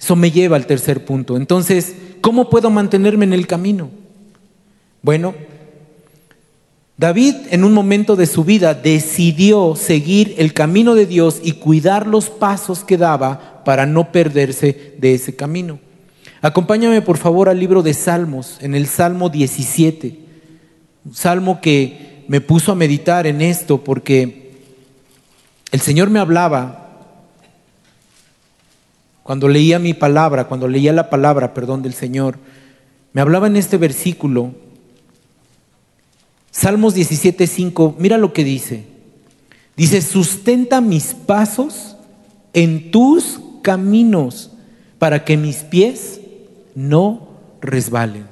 [0.00, 1.36] Eso me lleva al tercer punto.
[1.36, 3.90] Entonces, ¿Cómo puedo mantenerme en el camino?
[5.02, 5.34] Bueno,
[6.96, 12.06] David en un momento de su vida decidió seguir el camino de Dios y cuidar
[12.06, 15.78] los pasos que daba para no perderse de ese camino.
[16.42, 20.18] Acompáñame por favor al libro de Salmos, en el Salmo 17,
[21.06, 24.52] un salmo que me puso a meditar en esto porque
[25.72, 26.89] el Señor me hablaba
[29.30, 32.36] cuando leía mi palabra, cuando leía la palabra, perdón, del Señor,
[33.12, 34.56] me hablaba en este versículo,
[36.50, 38.86] Salmos 17:5, mira lo que dice.
[39.76, 41.96] Dice, sustenta mis pasos
[42.54, 44.50] en tus caminos
[44.98, 46.20] para que mis pies
[46.74, 47.28] no
[47.60, 48.26] resbalen.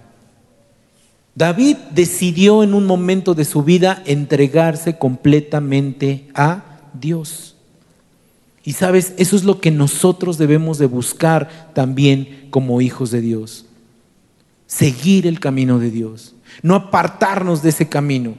[1.37, 7.48] David decidió en un momento de su vida entregarse completamente a Dios.
[8.69, 13.65] Y sabes, eso es lo que nosotros debemos de buscar también como hijos de Dios.
[14.67, 18.35] Seguir el camino de Dios, no apartarnos de ese camino.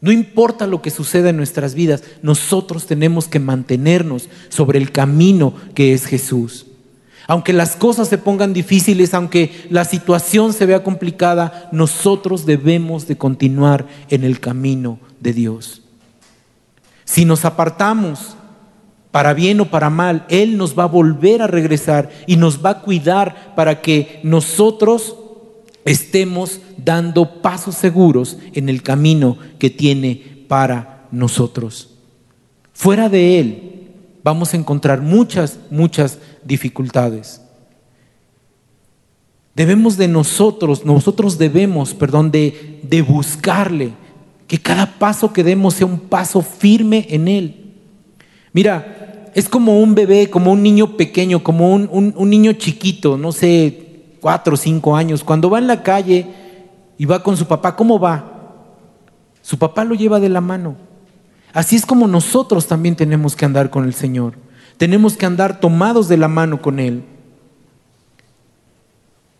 [0.00, 5.54] No importa lo que suceda en nuestras vidas, nosotros tenemos que mantenernos sobre el camino
[5.76, 6.66] que es Jesús.
[7.28, 13.16] Aunque las cosas se pongan difíciles, aunque la situación se vea complicada, nosotros debemos de
[13.16, 15.82] continuar en el camino de Dios.
[17.04, 18.34] Si nos apartamos,
[19.14, 22.70] para bien o para mal, Él nos va a volver a regresar y nos va
[22.70, 25.14] a cuidar para que nosotros
[25.84, 31.90] estemos dando pasos seguros en el camino que tiene para nosotros.
[32.72, 33.92] Fuera de Él
[34.24, 37.40] vamos a encontrar muchas, muchas dificultades.
[39.54, 43.92] Debemos de nosotros, nosotros debemos, perdón, de, de buscarle,
[44.48, 47.60] que cada paso que demos sea un paso firme en Él.
[48.52, 49.03] Mira,
[49.34, 54.54] es como un bebé, como un niño pequeño, como un, niño chiquito, no sé, cuatro
[54.54, 55.24] o cinco años.
[55.24, 56.26] Cuando va en la calle
[56.96, 58.30] y va con su papá, ¿cómo va?
[59.42, 60.76] Su papá lo lleva de la mano.
[61.52, 64.34] Así es como nosotros también tenemos que andar con el Señor.
[64.76, 67.02] Tenemos que andar tomados de la mano con Él.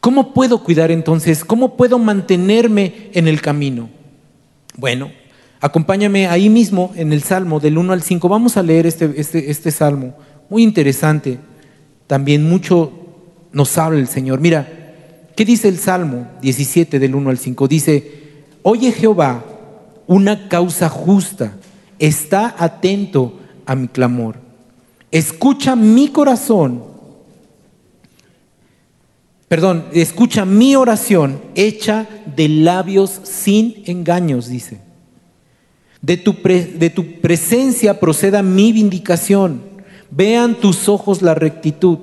[0.01, 1.45] ¿Cómo puedo cuidar entonces?
[1.45, 3.89] ¿Cómo puedo mantenerme en el camino?
[4.77, 5.11] Bueno,
[5.65, 8.29] Acompáñame ahí mismo en el Salmo del 1 al 5.
[8.29, 10.13] Vamos a leer este, este, este Salmo.
[10.51, 11.39] Muy interesante.
[12.07, 12.93] También mucho
[13.51, 14.41] nos habla el Señor.
[14.41, 14.69] Mira,
[15.35, 17.67] ¿qué dice el Salmo 17 del 1 al 5?
[17.67, 18.13] Dice,
[18.61, 19.43] oye Jehová,
[20.07, 21.55] una causa justa,
[21.99, 24.37] está atento a mi clamor.
[25.11, 26.85] Escucha mi corazón.
[29.49, 34.84] Perdón, escucha mi oración hecha de labios sin engaños, dice.
[36.05, 39.63] De tu, de tu presencia proceda mi vindicación.
[40.11, 41.99] Vean tus ojos la rectitud.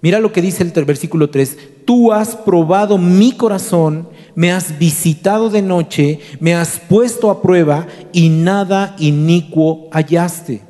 [0.00, 1.56] Mira lo que dice el versículo 3.
[1.84, 7.86] Tú has probado mi corazón, me has visitado de noche, me has puesto a prueba
[8.12, 10.62] y nada inicuo hallaste.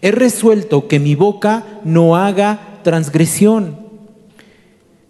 [0.00, 3.83] He resuelto que mi boca no haga transgresión.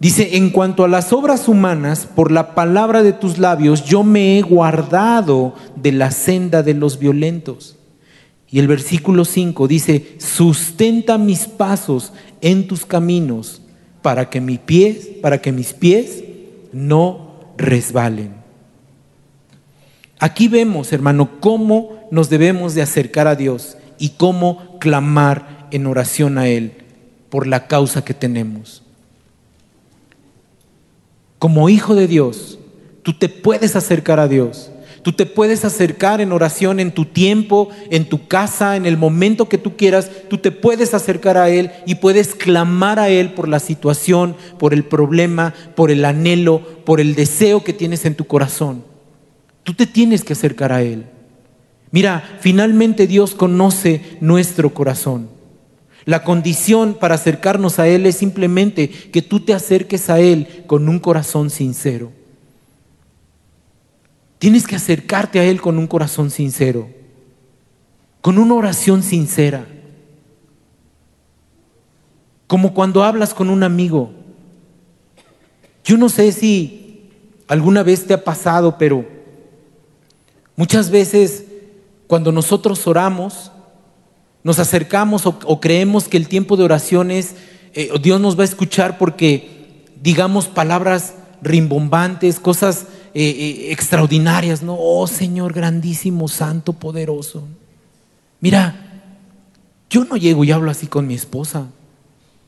[0.05, 4.37] Dice, en cuanto a las obras humanas, por la palabra de tus labios, yo me
[4.37, 7.75] he guardado de la senda de los violentos.
[8.47, 13.63] Y el versículo 5 dice, sustenta mis pasos en tus caminos
[14.03, 16.23] para que, mis pies, para que mis pies
[16.71, 18.35] no resbalen.
[20.19, 26.37] Aquí vemos, hermano, cómo nos debemos de acercar a Dios y cómo clamar en oración
[26.37, 26.73] a Él
[27.31, 28.84] por la causa que tenemos.
[31.39, 32.59] Como hijo de Dios,
[33.03, 34.71] tú te puedes acercar a Dios.
[35.05, 39.47] Tú te puedes acercar en oración en tu tiempo, en tu casa, en el momento
[39.47, 40.09] que tú quieras.
[40.31, 44.73] Tú te puedes acercar a Él y puedes clamar a Él por la situación, por
[44.73, 48.83] el problema, por el anhelo, por el deseo que tienes en tu corazón.
[49.61, 51.05] Tú te tienes que acercar a Él.
[51.91, 55.34] Mira, finalmente Dios conoce nuestro corazón.
[56.05, 60.87] La condición para acercarnos a Él es simplemente que tú te acerques a Él con
[60.87, 62.11] un corazón sincero.
[64.37, 66.87] Tienes que acercarte a Él con un corazón sincero,
[68.21, 69.65] con una oración sincera.
[72.45, 74.11] Como cuando hablas con un amigo.
[75.83, 77.09] Yo no sé si
[77.47, 79.05] alguna vez te ha pasado, pero
[80.55, 81.45] muchas veces
[82.05, 83.51] cuando nosotros oramos,
[84.45, 87.33] nos acercamos o, creemos que el tiempo de oraciones
[87.73, 94.77] eh, Dios nos va a escuchar porque digamos palabras rimbombantes, cosas eh, eh, extraordinarias, ¿no?
[94.79, 97.47] Oh Señor grandísimo, santo, poderoso.
[98.39, 99.01] Mira,
[99.89, 101.65] yo no llego y hablo así con mi esposa.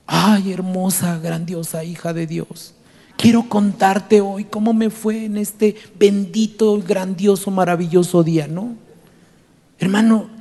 [0.06, 2.76] Ay, hermosa, grandiosa hija de Dios.
[3.18, 8.76] Quiero contarte hoy cómo me fue en este bendito, grandioso, maravilloso día, ¿no?
[9.80, 10.37] Hermano,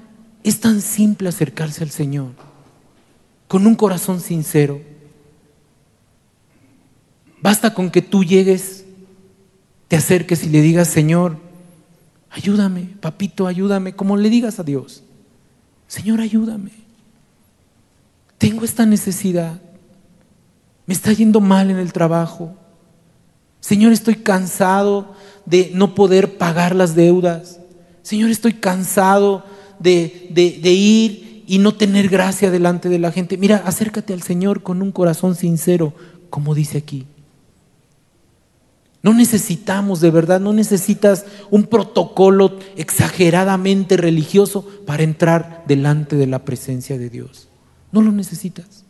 [0.49, 2.33] es tan simple acercarse al Señor
[3.49, 4.81] con un corazón sincero.
[7.41, 8.87] Basta con que tú llegues
[9.89, 11.39] te acerques y le digas, Señor,
[12.31, 15.03] ayúdame, papito, ayúdame, como le digas a Dios,
[15.87, 16.73] Señor, ayúdame.
[18.39, 19.61] Tengo esta necesidad.
[20.85, 22.55] Me está yendo mal en el trabajo.
[23.61, 27.61] Señor, estoy cansado de no poder pagar las deudas.
[28.03, 29.45] Señor, estoy cansado
[29.79, 33.37] de, de, ir y no tener gracia delante de la gente.
[33.37, 35.95] Mira, acércate al Señor con un corazón sincero,
[36.31, 37.07] como dice aquí.
[39.03, 46.45] No necesitamos, de verdad, no necesitas un protocolo exageradamente religioso para entrar delante de la
[46.45, 47.49] presencia de Dios.
[47.93, 48.85] No lo necesitas.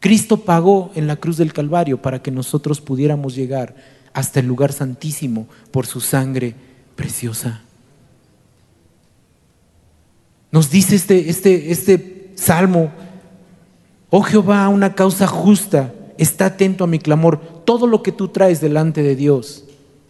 [0.00, 3.76] Cristo pagó en la cruz del Calvario para que nosotros pudiéramos llegar
[4.12, 6.56] hasta el lugar santísimo por su sangre
[6.96, 7.62] preciosa.
[10.52, 12.90] Nos dice este, este, este salmo,
[14.10, 17.38] oh Jehová, una causa justa está atento a mi clamor.
[17.64, 19.64] Todo lo que tú traes delante de Dios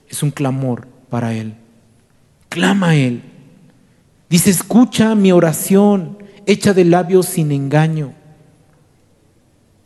[0.09, 1.55] es un clamor para Él.
[2.48, 3.22] Clama a Él.
[4.29, 8.14] Dice, escucha mi oración, hecha de labios sin engaño.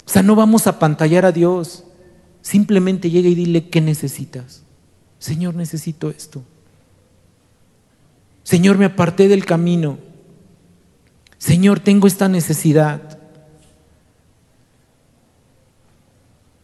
[0.06, 1.84] O sea, no vamos a pantallar a Dios.
[2.42, 4.62] Simplemente llega y dile qué necesitas.
[5.18, 6.42] Señor, necesito esto.
[8.42, 9.98] Señor, me aparté del camino.
[11.44, 13.18] Señor, tengo esta necesidad.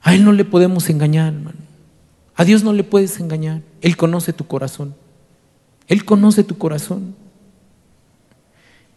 [0.00, 1.58] A Él no le podemos engañar, hermano.
[2.34, 3.60] A Dios no le puedes engañar.
[3.82, 4.94] Él conoce tu corazón.
[5.86, 7.14] Él conoce tu corazón.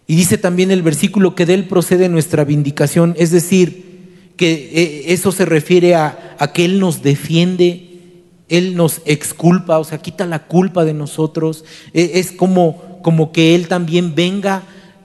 [0.06, 5.12] Y dice también el versículo que de Él procede nuestra vindicación, es decir, que eh,
[5.12, 10.46] eso se refiere a, que Él nos defiende, Él nos exculpa, o sea, quita la
[10.46, 11.66] culpa de nosotros.
[11.92, 14.62] E, es como, como que Él también venga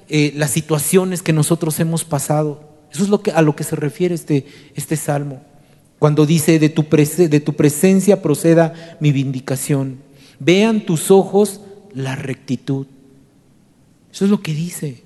[0.10, 2.68] eh, las situaciones que nosotros hemos pasado.
[2.92, 4.46] Eso es lo que, a lo que se refiere este,
[4.76, 5.42] este salmo.
[6.00, 10.00] Cuando dice, de tu, de tu presencia proceda mi vindicación.
[10.40, 11.62] Vean tus ojos
[11.94, 12.88] la rectitud.
[14.12, 15.04] Eso es lo que dice.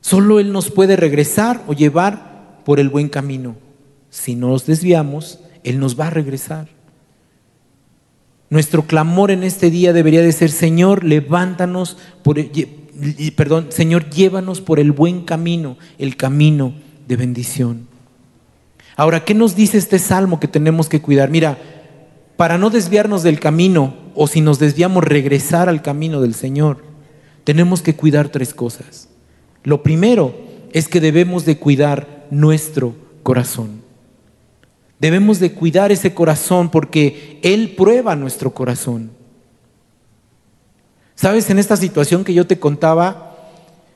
[0.00, 3.56] Solo Él nos puede regresar o llevar por el buen camino.
[4.10, 6.75] Si nos desviamos, Él nos va a regresar.
[8.48, 12.38] Nuestro clamor en este día debería de ser, Señor, levántanos, por,
[13.34, 16.74] perdón, Señor, llévanos por el buen camino, el camino
[17.08, 17.88] de bendición.
[18.96, 21.28] Ahora, ¿qué nos dice este salmo que tenemos que cuidar?
[21.28, 21.58] Mira,
[22.36, 26.84] para no desviarnos del camino, o si nos desviamos, regresar al camino del Señor,
[27.44, 29.08] tenemos que cuidar tres cosas.
[29.64, 30.34] Lo primero
[30.72, 33.75] es que debemos de cuidar nuestro corazón.
[34.98, 39.10] Debemos de cuidar ese corazón porque Él prueba nuestro corazón.
[41.14, 43.36] Sabes, en esta situación que yo te contaba,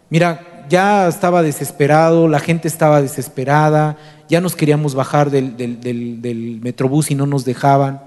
[0.08, 7.10] mira, ya estaba desesperado, la gente estaba desesperada, ya nos queríamos bajar del, del, metrobús
[7.10, 8.02] y no nos dejaban.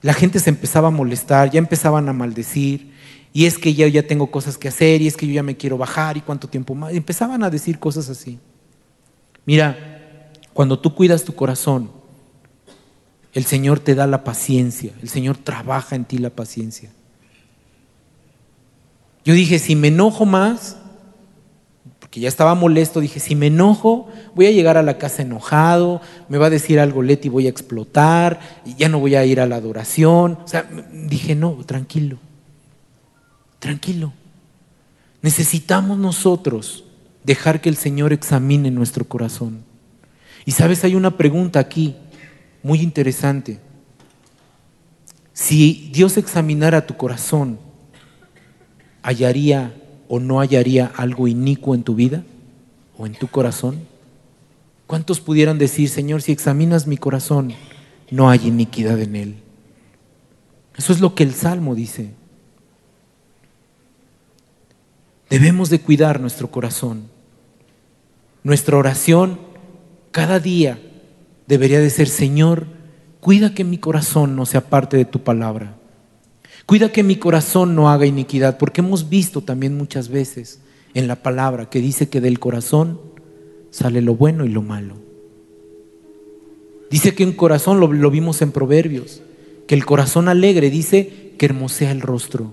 [0.00, 2.92] La gente se empezaba a molestar, ya empezaban a maldecir,
[3.32, 5.56] y es que ya, ya tengo cosas que hacer, y es que yo ya me
[5.56, 6.92] quiero bajar, y cuánto tiempo más.
[6.92, 8.38] empezaban a decir cosas así.
[9.44, 9.91] Mira,
[10.54, 11.90] cuando tú cuidas tu corazón,
[13.32, 16.90] el Señor te da la paciencia, el Señor trabaja en ti la paciencia.
[19.24, 20.76] Yo dije, si me enojo más,
[22.00, 26.02] porque ya estaba molesto, dije, si me enojo, voy a llegar a la casa enojado,
[26.28, 28.40] me va a decir algo Leti, voy a explotar,
[28.76, 30.38] ya no voy a ir a la adoración.
[30.44, 32.18] O sea, dije, no, tranquilo,
[33.60, 34.12] tranquilo.
[35.22, 36.84] Necesitamos nosotros
[37.24, 39.71] dejar que el Señor examine nuestro corazón.
[40.44, 41.96] Y sabes, hay una pregunta aquí
[42.62, 43.60] muy interesante.
[45.32, 47.58] Si Dios examinara tu corazón,
[49.02, 49.74] ¿hallaría
[50.08, 52.24] o no hallaría algo inicuo en tu vida
[52.98, 53.80] o en tu corazón?
[54.86, 57.54] ¿Cuántos pudieran decir, Señor, si examinas mi corazón,
[58.10, 59.36] no hay iniquidad en él?
[60.76, 62.10] Eso es lo que el Salmo dice.
[65.30, 67.08] Debemos de cuidar nuestro corazón.
[68.44, 69.38] Nuestra oración
[70.12, 70.78] cada día
[71.46, 72.66] debería de ser, Señor,
[73.20, 75.76] cuida que mi corazón no sea parte de tu palabra.
[76.66, 80.60] Cuida que mi corazón no haga iniquidad, porque hemos visto también muchas veces
[80.94, 83.00] en la palabra que dice que del corazón
[83.70, 84.96] sale lo bueno y lo malo.
[86.90, 89.22] Dice que un corazón, lo, lo vimos en Proverbios,
[89.66, 92.52] que el corazón alegre dice que hermosea el rostro.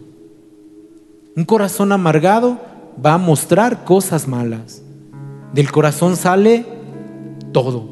[1.35, 2.59] Un corazón amargado
[3.05, 4.81] va a mostrar cosas malas.
[5.53, 6.78] Del corazón sale
[7.51, 7.87] todo.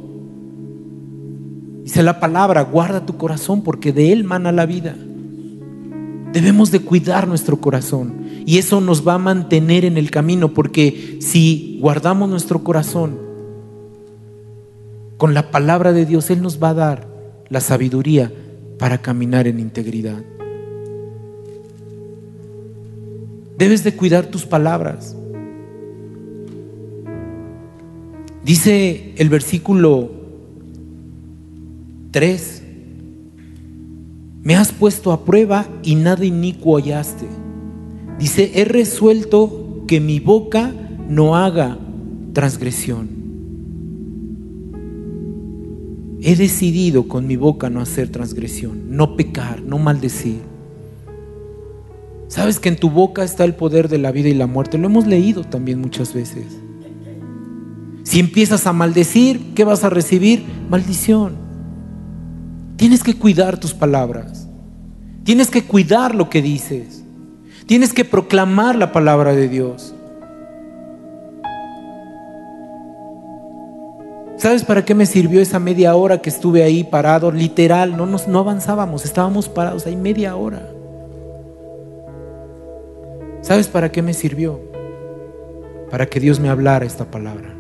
[1.84, 4.96] Dice la palabra, guarda tu corazón porque de él mana la vida.
[6.34, 11.18] Debemos de cuidar nuestro corazón y eso nos va a mantener en el camino porque
[11.22, 13.28] si guardamos nuestro corazón
[15.18, 17.08] con la palabra de Dios, Él nos va a dar
[17.50, 18.32] la sabiduría
[18.78, 20.22] para caminar en integridad.
[23.58, 25.16] Debes de cuidar tus palabras.
[28.48, 30.10] Dice el versículo
[32.12, 32.64] 3,
[34.42, 37.26] me has puesto a prueba y nada inicuo hallaste.
[38.18, 40.74] Dice, he resuelto que mi boca
[41.10, 41.78] no haga
[42.32, 43.10] transgresión.
[46.22, 50.40] He decidido con mi boca no hacer transgresión, no pecar, no maldecir.
[52.30, 54.78] Sabes que en tu boca está el poder de la vida y la muerte.
[54.78, 56.46] Lo hemos leído también muchas veces.
[58.08, 60.46] Si empiezas a maldecir, ¿qué vas a recibir?
[60.70, 61.36] Maldición.
[62.78, 64.48] Tienes que cuidar tus palabras.
[65.26, 67.04] Tienes que cuidar lo que dices.
[67.66, 69.94] Tienes que proclamar la palabra de Dios.
[74.38, 77.30] ¿Sabes para qué me sirvió esa media hora que estuve ahí parado?
[77.30, 80.66] Literal, no, nos, no avanzábamos, estábamos parados ahí media hora.
[83.42, 84.62] ¿Sabes para qué me sirvió?
[85.92, 87.57] Para que Dios me hablara esta palabra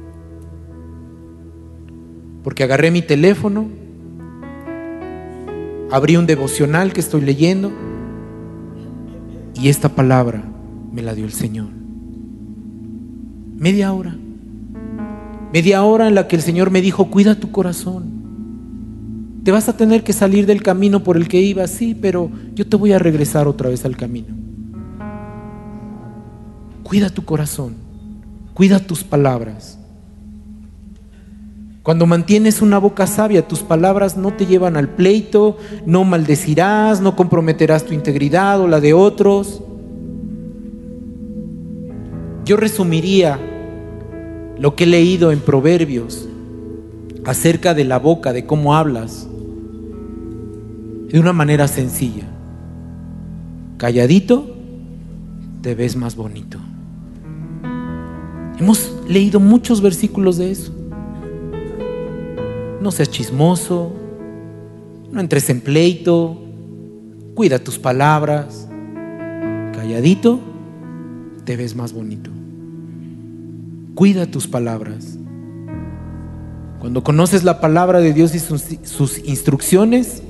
[2.48, 3.68] porque agarré mi teléfono,
[5.92, 7.74] abrí un devocional que estoy leyendo
[9.54, 10.46] y esta palabra
[10.94, 11.68] me la dio el Señor.
[13.58, 14.16] Media hora.
[15.52, 18.06] Media hora en la que el Señor me dijo, cuida tu corazón.
[19.44, 22.66] Te vas a tener que salir del camino por el que ibas, sí, pero yo
[22.66, 24.34] te voy a regresar otra vez al camino.
[26.82, 27.74] Cuida tu corazón,
[28.54, 29.77] cuida tus palabras.
[31.88, 37.16] Cuando mantienes una boca sabia, tus palabras no te llevan al pleito, no maldecirás, no
[37.16, 39.62] comprometerás tu integridad o la de otros.
[42.44, 43.40] Yo resumiría
[44.60, 46.28] lo que he leído en Proverbios
[47.24, 49.26] acerca de la boca, de cómo hablas,
[51.08, 52.26] de una manera sencilla.
[53.78, 54.46] Calladito,
[55.62, 56.60] te ves más bonito.
[58.60, 60.77] Hemos leído muchos versículos de eso
[62.88, 63.92] no seas chismoso,
[65.12, 66.40] no entres en pleito,
[67.36, 68.66] cuida tus palabras,
[69.74, 70.40] calladito,
[71.44, 72.30] te ves más bonito.
[73.94, 75.18] Cuida tus palabras.
[76.80, 80.24] Cuando conoces la palabra de Dios y sus, instrucciones,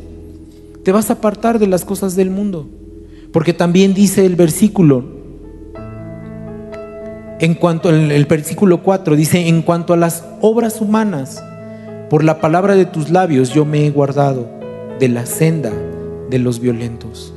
[0.83, 2.67] te vas a apartar de las cosas del mundo.
[3.31, 5.05] Porque también dice el versículo,
[7.39, 11.43] en cuanto al versículo 4, dice, en cuanto a las obras humanas,
[12.09, 14.47] por la palabra de tus labios yo me he guardado
[14.99, 15.71] de la senda
[16.29, 17.33] de los violentos.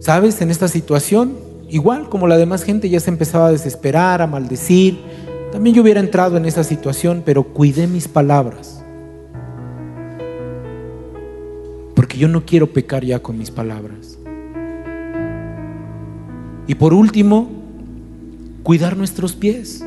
[0.00, 0.40] ¿Sabes?
[0.40, 1.36] En esta situación,
[1.68, 4.98] igual como la demás gente ya se empezaba a desesperar, a maldecir,
[5.52, 8.84] también yo hubiera entrado en esa situación, pero cuidé mis palabras.
[11.94, 14.18] Porque yo no quiero pecar ya con mis palabras.
[16.66, 17.59] Y por último,
[18.62, 19.84] cuidar nuestros pies.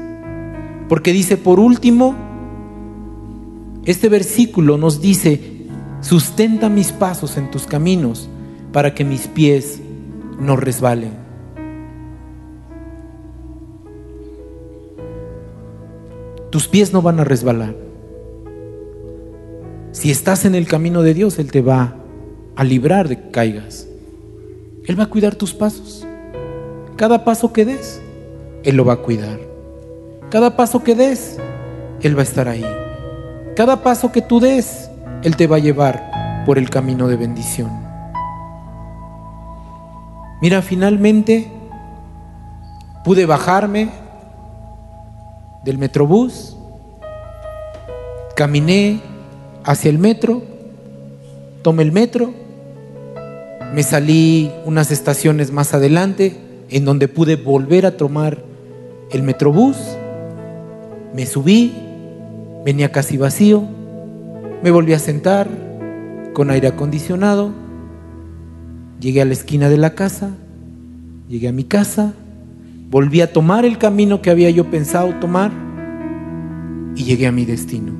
[0.90, 2.16] Porque dice, por último,
[3.86, 5.68] este versículo nos dice,
[6.02, 8.30] sustenta mis pasos en tus caminos
[8.72, 9.82] para que mis pies
[10.40, 11.24] no resbalen.
[16.50, 17.76] Tus pies no van a resbalar.
[19.92, 21.96] Si estás en el camino de Dios, Él te va
[22.56, 23.88] a librar de que caigas.
[24.86, 26.06] Él va a cuidar tus pasos.
[26.96, 28.03] Cada paso que des,
[28.64, 29.40] Él lo va a cuidar.
[30.30, 31.38] Cada paso que des,
[32.02, 32.66] Él va a estar ahí.
[33.56, 34.90] Cada paso que tú des,
[35.24, 37.72] Él te va a llevar por el camino de bendición.
[40.42, 41.52] Mira, finalmente
[43.04, 43.90] pude bajarme
[45.64, 46.58] del metrobús,
[48.36, 49.02] caminé
[49.64, 50.42] hacia el metro,
[51.62, 52.34] tomé el metro,
[53.74, 56.38] me salí unas estaciones más adelante
[56.70, 58.44] en donde pude volver a tomar
[59.14, 59.78] el metrobús,
[61.16, 61.74] me subí,
[62.66, 63.64] venía casi vacío,
[64.62, 65.48] me volví a sentar
[66.34, 67.64] con aire acondicionado
[69.04, 70.30] Llegué a la esquina de la casa,
[71.28, 72.14] llegué a mi casa,
[72.90, 75.52] volví a tomar el camino que había yo pensado tomar
[76.96, 77.92] y llegué a mi destino.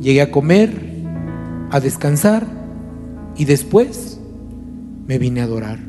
[0.00, 0.72] Llegué a comer,
[1.70, 2.46] a descansar
[3.36, 4.18] y después
[5.06, 5.80] me vine a adorar.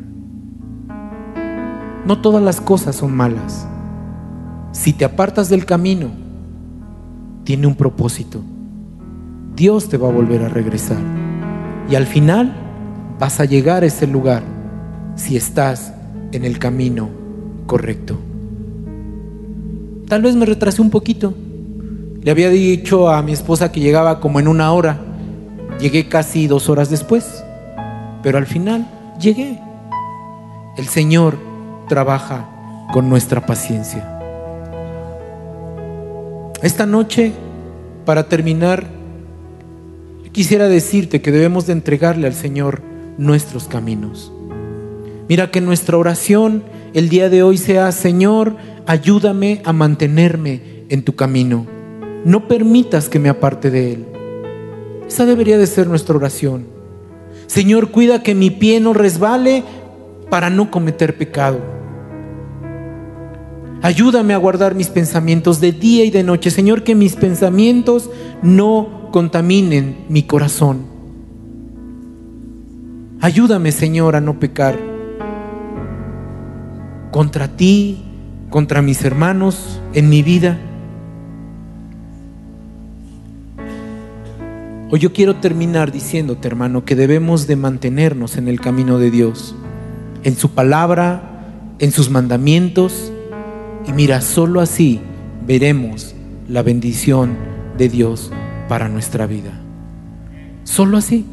[2.06, 3.66] No todas las cosas son malas.
[4.76, 6.09] Si te apartas del camino,
[7.45, 8.41] tiene un propósito.
[9.55, 10.97] Dios te va a volver a regresar.
[11.89, 12.53] Y al final
[13.17, 14.43] vas a llegar a ese lugar
[15.15, 15.93] si estás
[16.34, 17.09] en el camino
[17.65, 18.19] correcto.
[20.09, 21.34] Tal vez me retrasé un poquito.
[22.21, 24.99] Le había dicho a mi esposa que llegaba como en una hora.
[25.80, 27.45] Llegué casi dos horas después.
[28.21, 28.86] Pero al final
[29.21, 29.57] llegué.
[30.78, 31.38] El Señor
[31.88, 32.49] trabaja
[32.91, 34.14] con nuestra paciencia.
[36.62, 37.34] Esta noche,
[38.06, 38.88] para terminar,
[40.32, 42.82] quisiera decirte que debemos de entregarle al Señor
[43.18, 44.32] nuestros caminos.
[45.28, 51.16] Mira que nuestra oración el día de hoy sea, Señor, ayúdame a mantenerme en tu
[51.16, 51.66] camino.
[52.24, 54.06] No permitas que me aparte de él.
[55.08, 56.68] Esa debería de ser nuestra oración.
[57.47, 59.64] Señor, cuida que mi pie no resbale
[60.30, 61.74] para no cometer pecado.
[63.82, 66.49] Ayúdame a guardar mis pensamientos de día y de noche.
[66.49, 68.09] Señor, que mis pensamientos
[68.41, 70.95] no contaminen mi corazón.
[73.21, 74.78] Ayúdame, Señor, a no pecar
[77.11, 78.03] contra ti,
[78.49, 80.59] contra mis hermanos, en mi vida.
[84.91, 89.55] Hoy yo quiero terminar diciéndote, hermano, que debemos de mantenernos en el camino de Dios,
[90.23, 93.11] en su palabra, en sus mandamientos.
[93.88, 94.99] Y mira, solo así
[95.45, 96.15] veremos
[96.47, 97.38] la bendición
[97.77, 98.31] de Dios
[98.67, 99.51] para nuestra vida.
[100.63, 101.25] Solo así.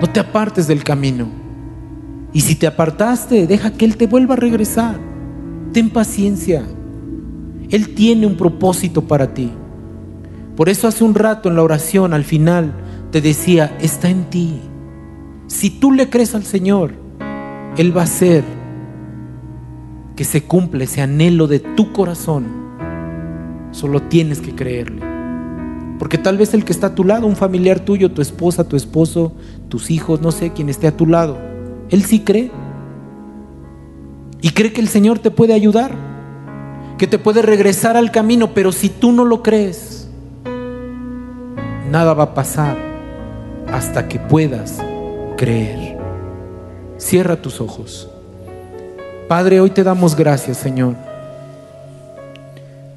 [0.00, 1.28] No te apartes del camino.
[2.32, 4.98] Y si te apartaste, deja que Él te vuelva a regresar.
[5.72, 6.64] Ten paciencia.
[7.70, 9.50] Él tiene un propósito para ti.
[10.56, 12.74] Por eso hace un rato en la oración, al final,
[13.10, 14.60] te decía, está en ti.
[15.46, 16.92] Si tú le crees al Señor,
[17.76, 18.44] Él va a hacer
[20.22, 22.46] que se cumpla ese anhelo de tu corazón.
[23.72, 25.02] Solo tienes que creerle.
[25.98, 28.76] Porque tal vez el que está a tu lado, un familiar tuyo, tu esposa, tu
[28.76, 29.32] esposo,
[29.68, 31.38] tus hijos, no sé, quien esté a tu lado,
[31.90, 32.52] él sí cree.
[34.40, 35.92] Y cree que el Señor te puede ayudar,
[36.98, 40.08] que te puede regresar al camino, pero si tú no lo crees,
[41.90, 42.76] nada va a pasar
[43.72, 44.80] hasta que puedas
[45.36, 45.98] creer.
[46.96, 48.11] Cierra tus ojos.
[49.32, 50.94] Padre, hoy te damos gracias, Señor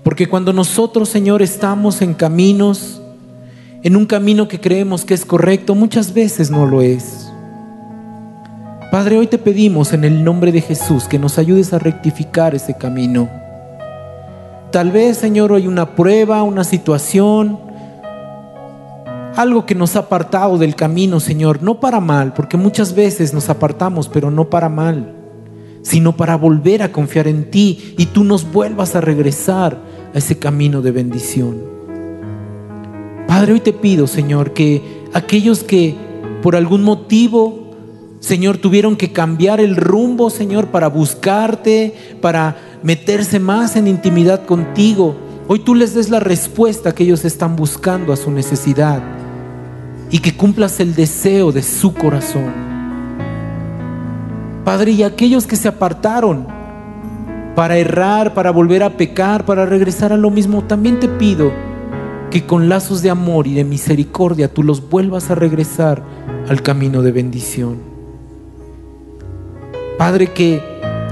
[0.03, 3.01] porque cuando nosotros, Señor, estamos en caminos,
[3.83, 7.31] en un camino que creemos que es correcto, muchas veces no lo es.
[8.91, 12.73] Padre, hoy te pedimos en el nombre de Jesús que nos ayudes a rectificar ese
[12.75, 13.29] camino.
[14.71, 17.57] tal vez, Señor, hay una prueba, una situación,
[19.37, 23.49] algo que nos ha apartado del camino, Señor, no para mal, porque muchas veces nos
[23.49, 25.24] apartamos, pero no para mal,
[25.85, 29.79] sino para volver a confiar en ti y tú nos vuelvas a regresar
[30.15, 31.61] a ese camino de bendición.
[33.27, 34.81] Padre, hoy te pido, Señor, que
[35.13, 35.95] aquellos que
[36.41, 37.75] por algún motivo,
[38.19, 45.15] Señor, tuvieron que cambiar el rumbo, Señor, para buscarte, para meterse más en intimidad contigo,
[45.47, 49.03] hoy tú les des la respuesta que ellos están buscando a su necesidad
[50.09, 52.74] y que cumplas el deseo de su corazón.
[54.65, 56.47] Padre, y aquellos que se apartaron
[57.55, 61.51] para errar, para volver a pecar, para regresar a lo mismo, también te pido
[62.31, 66.03] que con lazos de amor y de misericordia tú los vuelvas a regresar
[66.49, 67.77] al camino de bendición.
[69.99, 70.61] Padre, que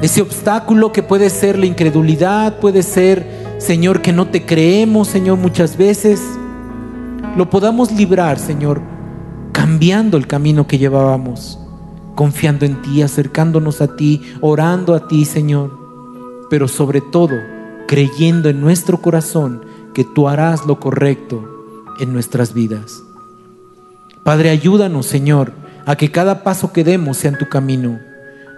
[0.02, 3.26] ese obstáculo que puede ser la incredulidad, puede ser,
[3.60, 6.20] Señor, que no te creemos, Señor, muchas veces,
[7.38, 8.82] lo podamos librar, Señor,
[9.54, 11.63] cambiando el camino que llevábamos,
[12.16, 15.72] confiando en ti, acercándonos a ti, orando a ti, Señor,
[16.50, 17.36] pero sobre todo
[17.88, 19.62] creyendo en nuestro corazón
[19.94, 21.44] que tú harás lo correcto
[22.00, 23.04] en nuestras vidas.
[24.24, 25.52] Padre, ayúdanos, Señor,
[25.86, 28.00] a que cada paso que demos sea en tu camino.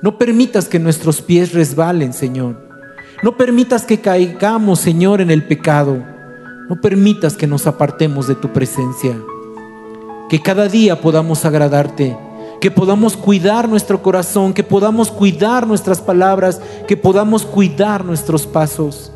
[0.02, 2.58] No permitas que nuestros pies resbalen, Señor.
[3.24, 6.04] No permitas que caigamos, Señor, en el pecado.
[6.70, 9.18] No permitas que nos apartemos de tu presencia.
[10.30, 12.16] Que cada día podamos agradarte,
[12.66, 19.12] que podamos cuidar nuestro corazón, que podamos cuidar nuestras palabras, que podamos cuidar nuestros pasos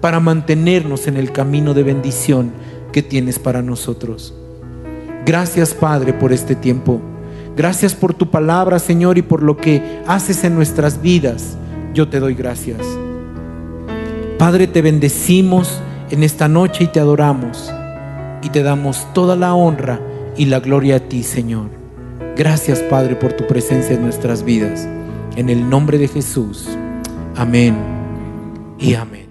[0.00, 2.50] para mantenernos en el camino de bendición
[2.90, 4.34] que tienes para nosotros.
[5.24, 7.00] Gracias, Padre, por este tiempo.
[7.56, 11.56] Gracias por tu palabra, Señor, y por lo que haces en nuestras vidas.
[11.94, 12.84] Yo te doy gracias.
[14.36, 15.80] Padre, te bendecimos
[16.10, 17.72] en esta noche y te adoramos
[18.42, 20.00] y te damos toda la honra
[20.36, 21.79] y la gloria a ti, Señor.
[22.36, 24.88] Gracias, Padre, por tu presencia en nuestras vidas.
[25.36, 26.68] En el nombre de Jesús.
[27.36, 27.76] Amén
[28.78, 29.29] y amén.